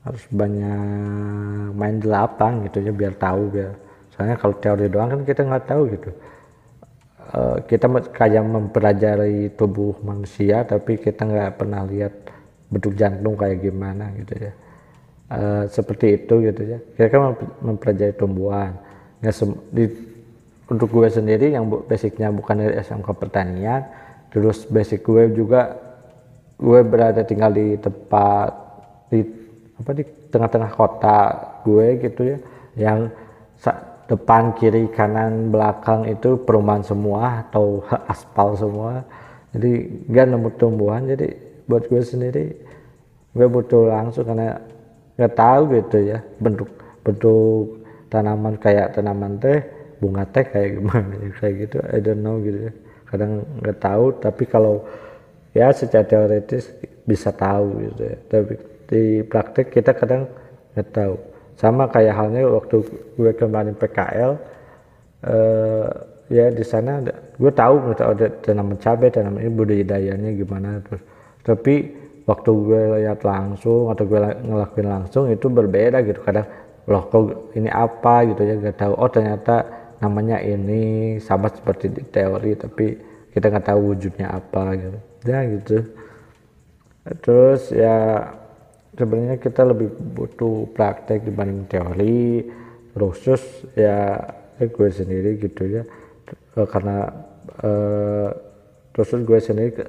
harus 0.06 0.24
banyak 0.30 1.74
main 1.74 1.98
di 1.98 2.06
lapang 2.06 2.62
gitu 2.70 2.78
ya 2.86 2.94
biar 2.94 3.18
tahu 3.18 3.50
biar 3.50 3.74
soalnya 4.14 4.38
kalau 4.38 4.56
teori 4.62 4.86
doang 4.86 5.10
kan 5.12 5.22
kita 5.26 5.42
nggak 5.44 5.66
tahu 5.66 5.84
gitu. 5.92 6.10
Uh, 7.36 7.58
kita 7.66 7.90
kayak 8.14 8.46
mempelajari 8.46 9.50
tubuh 9.58 9.98
manusia 10.06 10.62
tapi 10.62 11.02
kita 11.02 11.26
nggak 11.26 11.58
pernah 11.58 11.82
lihat 11.90 12.14
bentuk 12.70 12.94
jantung 12.94 13.34
kayak 13.34 13.66
gimana 13.66 14.14
gitu 14.22 14.34
ya. 14.40 14.54
Uh, 15.26 15.64
seperti 15.68 16.22
itu 16.22 16.38
gitu 16.46 16.62
ya. 16.64 16.78
Kita 16.96 17.08
kan 17.10 17.34
mempelajari 17.66 18.14
tumbuhan. 18.14 18.78
Nggak 19.26 19.36
di, 19.74 19.84
untuk 20.70 20.90
gue 20.94 21.10
sendiri 21.10 21.50
yang 21.50 21.66
basicnya 21.66 22.30
bukan 22.30 22.62
dari 22.62 22.78
SMK 22.78 23.10
pertanian 23.18 23.86
terus 24.36 24.68
basic 24.68 25.08
gue 25.08 25.32
juga 25.32 25.80
gue 26.60 26.80
berada 26.84 27.24
tinggal 27.24 27.56
di 27.56 27.80
tempat 27.80 28.52
di 29.08 29.24
apa 29.80 29.92
di 29.96 30.04
tengah-tengah 30.28 30.72
kota 30.76 31.20
gue 31.64 32.04
gitu 32.04 32.22
ya. 32.36 32.38
Yang 32.76 33.16
depan 34.12 34.52
kiri 34.60 34.92
kanan 34.92 35.56
belakang 35.56 36.04
itu 36.12 36.36
perumahan 36.44 36.84
semua 36.84 37.48
atau 37.48 37.80
aspal 38.12 38.60
semua. 38.60 39.08
Jadi 39.56 40.04
gak 40.12 40.28
nemu 40.28 40.50
tumbuhan. 40.60 41.08
Jadi 41.08 41.32
buat 41.64 41.88
gue 41.88 42.04
sendiri 42.04 42.46
gue 43.36 43.48
butuh 43.52 43.92
langsung 43.92 44.24
karena 44.24 44.56
nggak 45.20 45.34
tahu 45.36 45.62
gitu 45.76 45.98
ya 46.12 46.20
bentuk 46.40 46.72
bentuk 47.04 47.84
tanaman 48.08 48.56
kayak 48.56 48.96
tanaman 48.96 49.36
teh 49.40 49.60
bunga 50.00 50.24
teh 50.32 50.46
kayak 50.48 50.80
gimana 50.80 51.14
kayak 51.40 51.54
gitu 51.68 51.78
I 51.84 52.00
don't 52.00 52.24
know 52.24 52.40
gitu 52.40 52.72
ya 52.72 52.74
kadang 53.16 53.48
nggak 53.64 53.80
tahu 53.80 54.06
tapi 54.20 54.44
kalau 54.44 54.84
ya 55.56 55.72
secara 55.72 56.04
teoritis 56.04 56.68
bisa 57.08 57.32
tahu 57.32 57.88
gitu 57.88 58.02
ya. 58.04 58.18
Tapi 58.28 58.54
di 58.92 59.02
praktek 59.24 59.72
kita 59.72 59.96
kadang 59.96 60.28
nggak 60.76 60.90
tahu. 60.92 61.16
Sama 61.56 61.88
kayak 61.88 62.14
halnya 62.20 62.44
waktu 62.52 62.84
gue 63.16 63.32
kemarin 63.40 63.72
PKL 63.80 64.32
eh, 65.24 65.88
ya 66.28 66.52
di 66.52 66.66
sana 66.68 67.00
gue 67.40 67.52
tahu 67.56 67.96
ada 67.96 68.28
tanaman 68.44 68.76
cabai 68.76 69.08
tanaman 69.08 69.40
ini 69.40 69.52
budidayanya 69.56 70.30
gimana 70.36 70.84
terus. 70.84 71.02
Tapi 71.48 71.76
waktu 72.28 72.50
gue 72.52 72.82
lihat 73.06 73.24
langsung 73.24 73.94
atau 73.94 74.04
gue 74.04 74.20
ngelakuin 74.20 74.88
langsung 74.92 75.24
itu 75.32 75.48
berbeda 75.48 76.04
gitu. 76.04 76.20
Kadang 76.20 76.46
loh 76.86 77.04
kok 77.10 77.56
ini 77.56 77.72
apa? 77.72 78.28
gitu 78.28 78.42
ya 78.44 78.60
gak 78.60 78.78
tahu. 78.78 78.94
Oh 79.00 79.10
ternyata 79.10 79.85
namanya 80.00 80.44
ini 80.44 81.16
sama 81.24 81.48
seperti 81.48 81.92
di 81.92 82.04
teori 82.04 82.52
tapi 82.56 82.86
kita 83.32 83.52
nggak 83.52 83.68
tahu 83.68 83.80
wujudnya 83.96 84.32
apa 84.32 84.64
gitu. 84.80 85.00
Ya 85.28 85.40
gitu. 85.44 85.78
Terus 87.20 87.72
ya 87.76 88.32
sebenarnya 88.96 89.38
kita 89.38 89.68
lebih 89.68 89.92
butuh 89.92 90.72
praktek 90.72 91.28
dibanding 91.28 91.68
teori. 91.68 92.48
Khusus 92.96 93.68
ya, 93.76 94.16
ya 94.56 94.66
gue 94.72 94.88
sendiri 94.88 95.36
gitu 95.36 95.68
ya. 95.68 95.84
E, 96.56 96.64
karena 96.64 97.12
eh, 97.60 98.30
gue 98.96 99.40
sendiri 99.44 99.84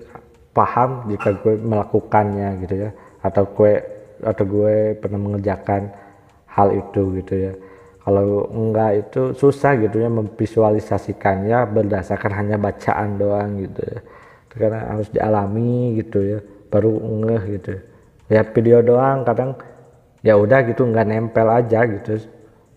paham 0.50 1.06
jika 1.06 1.38
gue 1.38 1.54
melakukannya 1.54 2.66
gitu 2.66 2.74
ya. 2.82 2.90
Atau 3.22 3.46
gue 3.54 3.78
atau 4.26 4.42
gue 4.42 4.98
pernah 4.98 5.22
mengerjakan 5.22 5.92
hal 6.50 6.72
itu 6.72 7.20
gitu 7.20 7.34
ya 7.36 7.52
kalau 8.06 8.46
enggak 8.54 9.02
itu 9.02 9.34
susah 9.34 9.74
gitu 9.82 9.98
ya 9.98 10.06
memvisualisasikannya 10.06 11.58
berdasarkan 11.74 12.32
hanya 12.38 12.54
bacaan 12.54 13.18
doang 13.18 13.66
gitu 13.66 13.82
ya. 13.82 13.98
Karena 14.46 14.94
harus 14.94 15.10
dialami 15.10 15.98
gitu 15.98 16.22
ya 16.22 16.38
baru 16.70 16.94
ngeh 17.02 17.42
gitu. 17.58 17.82
Ya 18.30 18.46
video 18.46 18.78
doang 18.86 19.26
kadang 19.26 19.58
ya 20.22 20.38
udah 20.38 20.62
gitu 20.70 20.86
nggak 20.86 21.02
nempel 21.02 21.50
aja 21.50 21.82
gitu. 21.82 22.30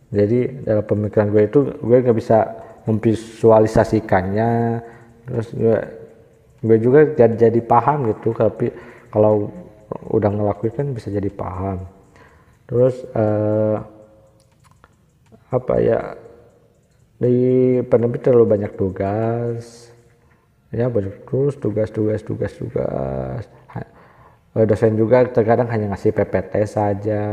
Jadi 0.10 0.66
dalam 0.66 0.82
pemikiran 0.90 1.30
gue 1.30 1.44
itu 1.46 1.60
gue 1.78 1.98
nggak 2.02 2.18
bisa 2.18 2.38
memvisualisasikannya. 2.90 4.82
Terus 5.30 5.48
gue 5.54 5.78
gue 6.66 6.78
juga 6.82 7.06
jadi, 7.06 7.38
jadi 7.38 7.62
paham 7.62 8.18
gitu 8.18 8.34
tapi 8.34 8.74
kalau 9.14 9.54
udah 10.10 10.30
ngelakuin 10.34 10.74
kan 10.74 10.88
bisa 10.90 11.14
jadi 11.14 11.30
paham. 11.30 11.86
Terus 12.66 12.98
eh, 13.14 13.78
apa 15.50 15.74
ya 15.82 16.00
di 17.20 17.82
pandemi 17.90 18.18
terlalu 18.22 18.58
banyak 18.58 18.74
tugas. 18.80 19.90
Ya 20.70 20.86
banyak 20.86 21.26
terus 21.26 21.58
tugas 21.58 21.90
tugas 21.90 22.22
tugas 22.22 22.54
tugas. 22.54 23.44
Eh, 24.58 24.66
dosen 24.66 24.98
juga 24.98 25.26
terkadang 25.30 25.70
hanya 25.70 25.94
ngasih 25.94 26.14
PPT 26.14 26.54
saja. 26.66 27.24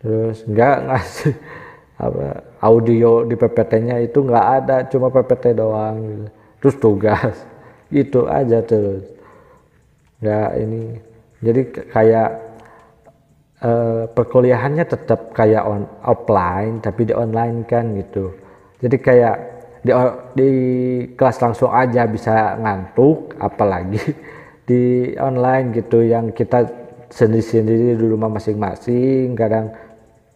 Terus 0.00 0.44
enggak 0.48 0.76
ngasih 0.88 1.34
apa 2.04 2.42
audio 2.58 3.22
di 3.22 3.38
PPT-nya 3.38 4.02
itu 4.02 4.18
nggak 4.24 4.46
ada 4.60 4.76
cuma 4.88 5.12
PPT 5.12 5.56
doang. 5.56 6.28
Terus 6.60 6.76
tugas 6.80 7.34
itu 7.92 8.24
aja 8.24 8.64
terus. 8.64 9.04
Ya 10.24 10.52
ini 10.56 10.96
jadi 11.44 11.60
kayak 11.92 12.30
uh, 13.64 14.02
perkuliahannya 14.12 14.84
tetap 14.84 15.32
kayak 15.32 15.64
on 15.64 15.88
offline 16.04 16.78
tapi 16.84 17.08
di 17.08 17.14
online 17.16 17.64
kan 17.64 17.96
gitu. 17.96 18.30
Jadi 18.84 18.96
kayak 19.00 19.36
di 19.84 19.92
di 20.36 20.50
kelas 21.16 21.40
langsung 21.40 21.72
aja 21.72 22.08
bisa 22.08 22.56
ngantuk 22.60 23.36
apalagi 23.40 24.00
di 24.68 25.12
online 25.20 25.72
gitu 25.76 26.04
yang 26.04 26.32
kita 26.32 26.64
sendiri-sendiri 27.12 27.96
di 27.96 28.06
rumah 28.08 28.32
masing-masing 28.32 29.36
kadang 29.36 29.70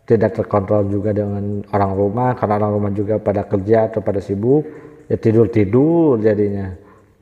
tidak 0.08 0.40
terkontrol 0.40 0.88
juga 0.88 1.12
dengan 1.12 1.60
orang 1.72 1.92
rumah 1.92 2.30
karena 2.32 2.54
orang 2.64 2.72
rumah 2.80 2.92
juga 2.96 3.20
pada 3.20 3.44
kerja 3.44 3.92
atau 3.92 4.00
pada 4.00 4.24
sibuk 4.24 4.64
ya 5.08 5.16
tidur 5.20 5.52
tidur 5.52 6.16
jadinya. 6.20 6.72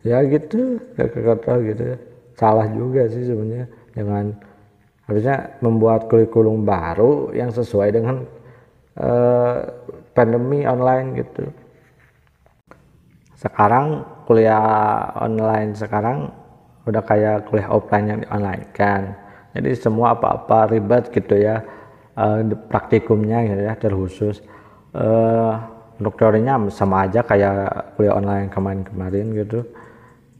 Ya 0.06 0.22
gitu 0.22 0.78
gak 0.94 1.10
terkontrol 1.14 1.58
gitu. 1.66 1.82
Salah 2.38 2.68
juga 2.70 3.10
sih 3.10 3.26
sebenarnya 3.26 3.66
dengan 3.90 4.30
harusnya 5.06 5.54
membuat 5.62 6.10
kurikulum 6.10 6.66
baru 6.66 7.30
yang 7.30 7.54
sesuai 7.54 7.88
dengan 7.94 8.26
uh, 8.98 9.56
pandemi 10.12 10.66
online 10.66 11.22
gitu. 11.22 11.46
Sekarang 13.38 14.02
kuliah 14.26 15.14
online 15.22 15.78
sekarang 15.78 16.34
udah 16.86 17.02
kayak 17.06 17.46
kuliah 17.46 17.70
offline 17.70 18.06
yang 18.10 18.20
online 18.34 18.66
kan? 18.74 19.14
Jadi 19.54 19.72
semua 19.78 20.12
apa-apa 20.18 20.74
ribet 20.74 21.08
gitu 21.14 21.38
ya 21.38 21.62
uh, 22.18 22.42
praktikumnya 22.66 23.46
gitu 23.46 23.62
ya 23.62 23.74
terkhusus 23.78 24.42
uh, 24.92 25.54
untuk 25.96 26.18
teorinya 26.18 26.60
sama 26.68 27.06
aja 27.06 27.22
kayak 27.22 27.94
kuliah 27.94 28.18
online 28.18 28.50
kemarin-kemarin 28.50 29.26
gitu. 29.38 29.62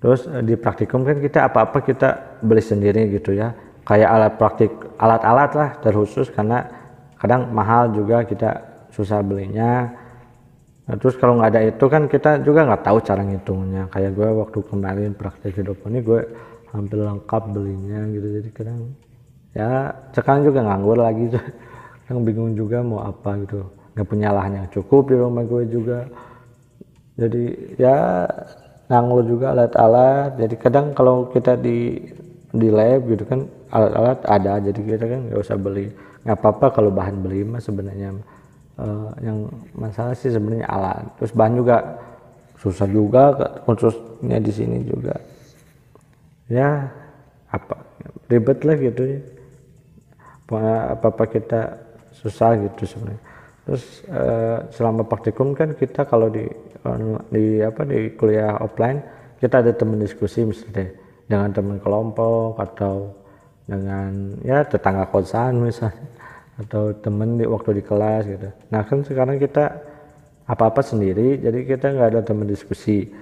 Terus 0.03 0.27
di 0.43 0.59
praktikum 0.59 1.07
kan 1.07 1.23
kita 1.23 1.49
apa-apa 1.49 1.81
kita 1.87 2.41
beli 2.43 2.61
sendiri 2.61 3.09
gitu 3.15 3.33
ya 3.33 3.55
kayak 3.87 4.11
alat 4.11 4.33
praktik 4.35 4.73
alat-alat 4.99 5.51
lah 5.55 5.71
terkhusus 5.79 6.27
karena 6.35 6.67
kadang 7.17 7.49
mahal 7.55 7.95
juga 7.95 8.27
kita 8.27 8.51
susah 8.91 9.23
belinya. 9.23 9.87
Nah, 10.87 10.95
terus 10.99 11.19
kalau 11.19 11.39
nggak 11.39 11.51
ada 11.55 11.63
itu 11.67 11.85
kan 11.91 12.07
kita 12.07 12.43
juga 12.43 12.67
nggak 12.67 12.83
tahu 12.83 12.99
cara 13.03 13.23
ngitungnya. 13.23 13.91
Kayak 13.91 14.11
gue 14.19 14.29
waktu 14.43 14.59
kemarin 14.67 15.11
praktik 15.15 15.55
ini 15.59 15.99
gue 16.03 16.21
hampir 16.75 16.99
lengkap 16.99 17.43
belinya 17.55 18.01
gitu. 18.11 18.27
Jadi 18.43 18.49
kadang 18.51 18.79
ya 19.55 19.95
sekarang 20.13 20.47
juga 20.47 20.61
nganggur 20.67 20.99
lagi 21.01 21.33
yang 22.11 22.21
bingung 22.27 22.55
juga 22.59 22.83
mau 22.83 23.07
apa 23.07 23.39
gitu. 23.47 23.67
Nggak 23.95 24.07
punya 24.07 24.29
lahan 24.35 24.53
yang 24.63 24.69
cukup 24.71 25.03
di 25.11 25.17
rumah 25.19 25.43
gue 25.47 25.63
juga. 25.71 26.07
Jadi 27.17 27.75
ya 27.79 28.27
nganggur 28.91 29.27
juga 29.27 29.55
alat-alat. 29.55 30.39
Jadi 30.39 30.55
kadang 30.59 30.95
kalau 30.95 31.31
kita 31.31 31.59
di 31.59 31.99
di 32.55 32.69
lab 32.71 33.11
gitu 33.11 33.27
kan 33.27 33.56
alat-alat 33.71 34.21
ada 34.27 34.53
jadi 34.63 34.81
kita 34.81 35.05
kan 35.07 35.21
nggak 35.31 35.41
usah 35.41 35.59
beli. 35.59 35.91
Nggak 36.27 36.37
apa-apa 36.43 36.67
kalau 36.75 36.91
bahan 36.91 37.23
beli 37.23 37.47
mah 37.47 37.63
sebenarnya 37.63 38.19
uh, 38.79 39.11
yang 39.23 39.47
masalah 39.77 40.15
sih 40.15 40.31
sebenarnya 40.31 40.67
alat. 40.67 41.05
Terus 41.21 41.33
bahan 41.33 41.55
juga 41.59 41.77
susah 42.57 42.89
juga 42.89 43.23
khususnya 43.65 44.39
di 44.41 44.53
sini 44.53 44.79
juga. 44.87 45.15
Ya 46.47 46.91
apa 47.51 47.79
ribet 48.31 48.59
lah 48.63 48.77
gitu 48.79 49.03
ya. 49.03 49.21
Apa 50.47 50.63
apa 51.03 51.25
kita 51.27 51.61
susah 52.15 52.55
gitu 52.59 52.87
sebenarnya. 52.87 53.23
Terus 53.67 53.85
uh, 54.07 54.59
selama 54.71 55.03
praktikum 55.03 55.55
kan 55.59 55.75
kita 55.75 56.07
kalau 56.07 56.31
di 56.31 56.47
di 57.35 57.59
apa 57.67 57.83
di 57.83 58.15
kuliah 58.15 58.55
offline 58.63 59.03
kita 59.43 59.59
ada 59.59 59.75
teman 59.75 59.99
diskusi 59.99 60.47
misalnya 60.47 60.87
dengan 61.27 61.51
teman 61.51 61.79
kelompok 61.83 62.63
atau 62.63 63.11
dengan 63.67 64.39
ya 64.47 64.63
tetangga 64.63 65.11
kosan 65.11 65.61
misalnya. 65.61 66.07
Atau 66.57 66.97
temen 67.05 67.37
di 67.37 67.45
waktu 67.45 67.77
di 67.77 67.83
kelas 67.85 68.25
gitu. 68.25 68.49
Nah 68.73 68.81
kan 68.89 69.05
sekarang 69.05 69.37
kita 69.37 69.77
apa-apa 70.47 70.81
sendiri 70.81 71.37
jadi 71.37 71.69
kita 71.69 71.93
nggak 71.93 72.09
ada 72.17 72.21
teman 72.25 72.49
diskusi. 72.49 73.13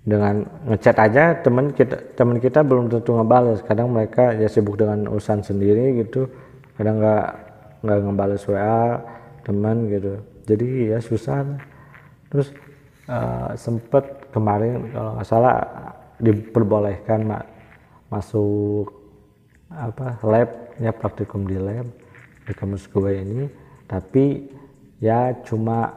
Dengan 0.00 0.48
ngechat 0.64 0.96
aja 0.96 1.36
teman 1.44 1.76
kita 1.76 2.16
teman 2.16 2.40
kita 2.40 2.64
belum 2.64 2.88
tentu 2.88 3.10
ngebales. 3.18 3.60
Kadang 3.66 3.90
mereka 3.90 4.32
ya 4.32 4.46
sibuk 4.46 4.78
dengan 4.78 5.10
urusan 5.10 5.42
sendiri 5.42 5.98
gitu. 6.04 6.30
Kadang 6.78 7.02
nggak 7.02 7.26
nggak 7.84 7.98
ngebales 8.06 8.44
WA 8.48 9.02
teman 9.44 9.90
gitu. 9.90 10.22
Jadi 10.46 10.94
ya 10.94 10.98
susah. 11.02 11.42
Terus 12.30 12.48
uh, 13.10 13.52
sempet 13.58 14.30
kemarin 14.30 14.88
kalau 14.94 15.10
nggak 15.18 15.28
salah 15.28 15.56
diperbolehkan 16.22 17.26
mak 17.26 17.44
masuk 18.12 18.99
apa 19.70 20.18
lab 20.26 20.50
ya 20.82 20.90
praktikum 20.90 21.46
di 21.46 21.54
lab 21.54 21.86
di 22.46 22.52
kampus 22.52 22.90
gue 22.90 23.12
ini. 23.14 23.46
Tapi 23.86 24.46
ya 25.02 25.34
cuma 25.46 25.90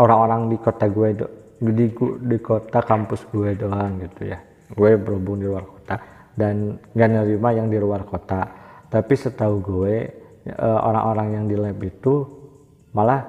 orang-orang 0.00 0.52
di 0.52 0.56
kota 0.60 0.88
gue 0.88 1.08
di 1.60 1.86
di 2.28 2.38
kota 2.40 2.80
kampus 2.80 3.28
gue 3.28 3.56
doang 3.56 4.00
gitu 4.00 4.32
ya. 4.32 4.40
Gue 4.72 4.96
berhubung 4.96 5.40
di 5.40 5.46
luar 5.48 5.68
kota 5.68 6.00
dan 6.32 6.80
gak 6.96 7.10
nerima 7.12 7.52
yang 7.52 7.68
di 7.68 7.76
luar 7.76 8.08
kota. 8.08 8.48
Tapi 8.88 9.12
setahu 9.16 9.60
gue 9.60 9.94
eh, 10.48 10.78
orang-orang 10.80 11.28
yang 11.36 11.44
di 11.48 11.56
lab 11.56 11.78
itu 11.80 12.24
malah 12.92 13.24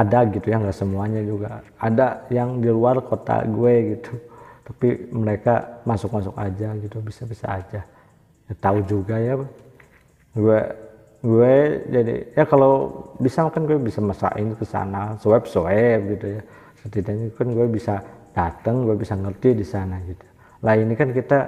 ada 0.00 0.24
gitu 0.32 0.48
ya 0.48 0.56
nggak 0.56 0.76
semuanya 0.76 1.20
juga. 1.20 1.60
Ada 1.76 2.28
yang 2.32 2.60
di 2.60 2.68
luar 2.72 3.04
kota 3.04 3.44
gue 3.44 3.96
gitu. 3.96 4.12
Tapi 4.64 5.12
mereka 5.12 5.82
masuk-masuk 5.82 6.36
aja 6.38 6.72
gitu 6.78 7.02
bisa-bisa 7.02 7.58
aja 7.58 7.82
tahu 8.58 8.78
juga 8.86 9.16
ya. 9.20 9.38
Gue 10.34 10.60
gue 11.20 11.54
jadi 11.92 12.14
ya 12.32 12.44
kalau 12.48 12.96
bisa 13.20 13.44
kan 13.52 13.68
gue 13.68 13.76
bisa 13.76 14.00
masakin 14.00 14.56
ke 14.56 14.64
sana 14.64 15.14
swab 15.20 15.46
swab 15.46 16.00
gitu 16.16 16.40
ya. 16.40 16.42
Setidaknya 16.80 17.28
kan 17.36 17.48
gue 17.52 17.66
bisa 17.68 17.94
datang 18.34 18.88
gue 18.88 18.96
bisa 18.96 19.14
ngerti 19.14 19.54
di 19.54 19.66
sana 19.66 20.00
gitu. 20.02 20.24
Lah 20.60 20.74
ini 20.76 20.92
kan 20.96 21.12
kita 21.12 21.38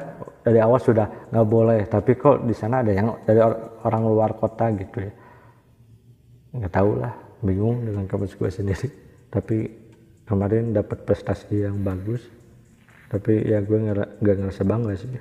dari 0.45 0.61
awal 0.61 0.81
sudah 0.81 1.29
nggak 1.33 1.49
boleh 1.49 1.81
tapi 1.89 2.17
kok 2.17 2.45
di 2.45 2.55
sana 2.57 2.81
ada 2.81 2.93
yang 2.93 3.13
dari 3.27 3.41
orang 3.83 4.03
luar 4.07 4.31
kota 4.37 4.71
gitu 4.77 4.99
ya. 5.03 5.13
Nggak 6.53 6.73
tahu 6.73 6.91
lah 7.01 7.13
bingung 7.43 7.83
dengan 7.83 8.05
kampus 8.07 8.37
gue 8.37 8.51
sendiri. 8.53 8.89
Tapi 9.33 9.57
kemarin 10.29 10.77
dapat 10.77 11.03
prestasi 11.09 11.65
yang 11.65 11.81
bagus 11.81 12.23
tapi 13.13 13.45
ya 13.45 13.61
gue 13.61 13.79
nggak 14.21 14.37
ngerasa 14.37 14.63
bangga 14.65 14.95
sih. 14.97 15.11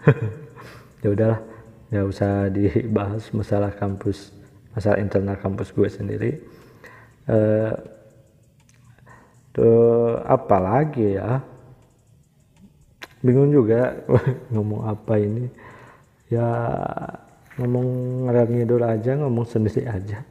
Ya 1.02 1.10
udahlah 1.10 1.41
nggak 1.91 2.08
usah 2.08 2.47
dibahas 2.47 3.27
masalah 3.36 3.75
kampus 3.75 4.32
masalah 4.71 4.97
internal 5.04 5.36
kampus 5.36 5.75
gue 5.75 5.89
sendiri. 5.91 6.32
Uh, 7.27 7.75
tuh 9.51 10.15
apa 10.23 10.58
lagi 10.58 11.19
ya? 11.19 11.43
Bingung 13.19 13.51
juga 13.51 13.91
ngomong 14.56 14.88
apa 14.88 15.19
ini. 15.19 15.45
Ya 16.32 16.47
ngomong 17.60 17.88
ngidul 18.32 18.88
aja 18.88 19.19
ngomong 19.19 19.43
sendiri 19.43 19.84
aja. 19.84 20.23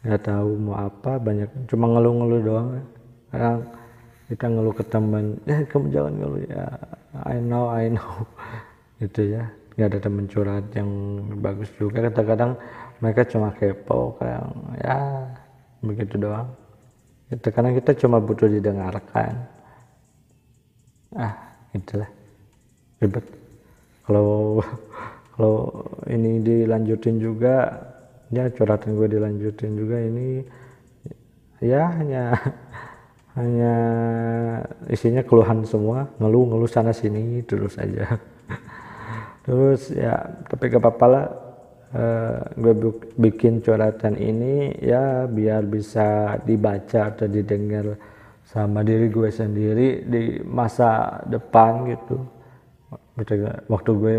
Nggak 0.00 0.24
tahu 0.24 0.56
mau 0.56 0.88
apa 0.88 1.20
banyak 1.20 1.68
cuma 1.68 1.92
ngeluh-ngeluh 1.92 2.40
doang. 2.40 2.68
Kadang 3.28 3.60
kita 4.32 4.46
ngeluh 4.48 4.72
ke 4.72 4.84
teman 4.88 5.36
eh 5.44 5.68
kamu 5.68 5.92
jangan 5.92 6.14
ngeluh 6.16 6.42
ya. 6.48 6.64
I 7.28 7.36
know 7.44 7.68
I 7.68 7.92
know. 7.92 8.24
Gitu 9.04 9.36
ya 9.36 9.44
nggak 9.78 9.94
ada 9.94 10.00
temen 10.02 10.26
curhat 10.26 10.66
yang 10.74 10.90
bagus 11.38 11.70
juga. 11.78 12.10
Kadang-kadang 12.10 12.58
mereka 12.98 13.22
cuma 13.30 13.54
kepo 13.54 14.18
kayak 14.18 14.42
ya 14.82 14.98
begitu 15.86 16.18
doang. 16.18 16.50
Itu 17.30 17.46
karena 17.54 17.70
kita 17.78 17.94
cuma 17.94 18.18
butuh 18.18 18.50
didengarkan. 18.50 19.38
Ah 21.14 21.30
itulah. 21.70 22.10
Ribet. 22.98 23.22
Kalau 24.02 24.58
kalau 25.38 25.86
ini 26.10 26.42
dilanjutin 26.42 27.22
juga 27.22 27.70
ya 28.34 28.50
curhatan 28.50 28.98
gue 28.98 29.06
dilanjutin 29.14 29.78
juga 29.78 30.02
ini 30.02 30.42
ya 31.62 31.86
hanya 32.02 32.34
hanya 33.38 33.74
isinya 34.90 35.22
keluhan 35.22 35.62
semua. 35.62 36.10
Ngeluh 36.18 36.50
ngeluh 36.50 36.66
sana 36.66 36.90
sini 36.90 37.46
terus 37.46 37.78
aja 37.78 38.18
terus 39.48 39.88
ya 39.88 40.28
tapi 40.44 40.68
gak 40.68 40.84
apa-apa 40.84 41.06
lah. 41.08 41.26
Uh, 41.88 42.36
gue 42.60 42.92
bikin 43.16 43.64
curhatan 43.64 44.20
ini 44.20 44.76
ya 44.76 45.24
biar 45.24 45.64
bisa 45.64 46.36
dibaca 46.44 47.08
atau 47.08 47.24
didengar 47.24 47.96
sama 48.44 48.84
diri 48.84 49.08
gue 49.08 49.32
sendiri 49.32 50.04
di 50.04 50.36
masa 50.44 51.24
depan 51.24 51.88
gitu. 51.88 52.20
Waktu 53.72 53.90
gue 53.96 54.14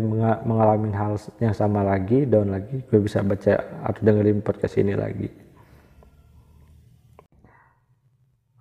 mengalami 0.49 0.89
hal 0.97 1.21
yang 1.37 1.53
sama 1.53 1.85
lagi 1.85 2.25
down 2.25 2.49
lagi 2.49 2.81
gue 2.89 2.99
bisa 3.05 3.21
baca 3.21 3.85
atau 3.85 4.01
dengerin 4.01 4.41
podcast 4.41 4.81
ini 4.81 4.97
lagi. 4.97 5.29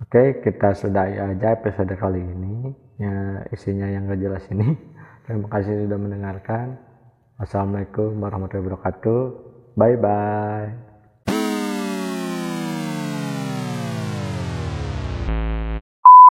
Oke 0.04 0.44
kita 0.44 0.76
sudahi 0.76 1.16
aja 1.16 1.56
episode 1.56 1.96
kali 1.96 2.20
ini. 2.20 2.76
Ya 3.00 3.40
isinya 3.56 3.88
yang 3.88 4.04
gak 4.04 4.20
jelas 4.20 4.44
ini 4.52 4.97
terima 5.28 5.46
kasih 5.52 5.84
sudah 5.84 6.00
mendengarkan. 6.00 6.80
Wassalamualaikum 7.36 8.16
warahmatullahi 8.18 8.64
wabarakatuh. 8.72 9.20
Bye 9.76 10.00
bye 10.00 10.87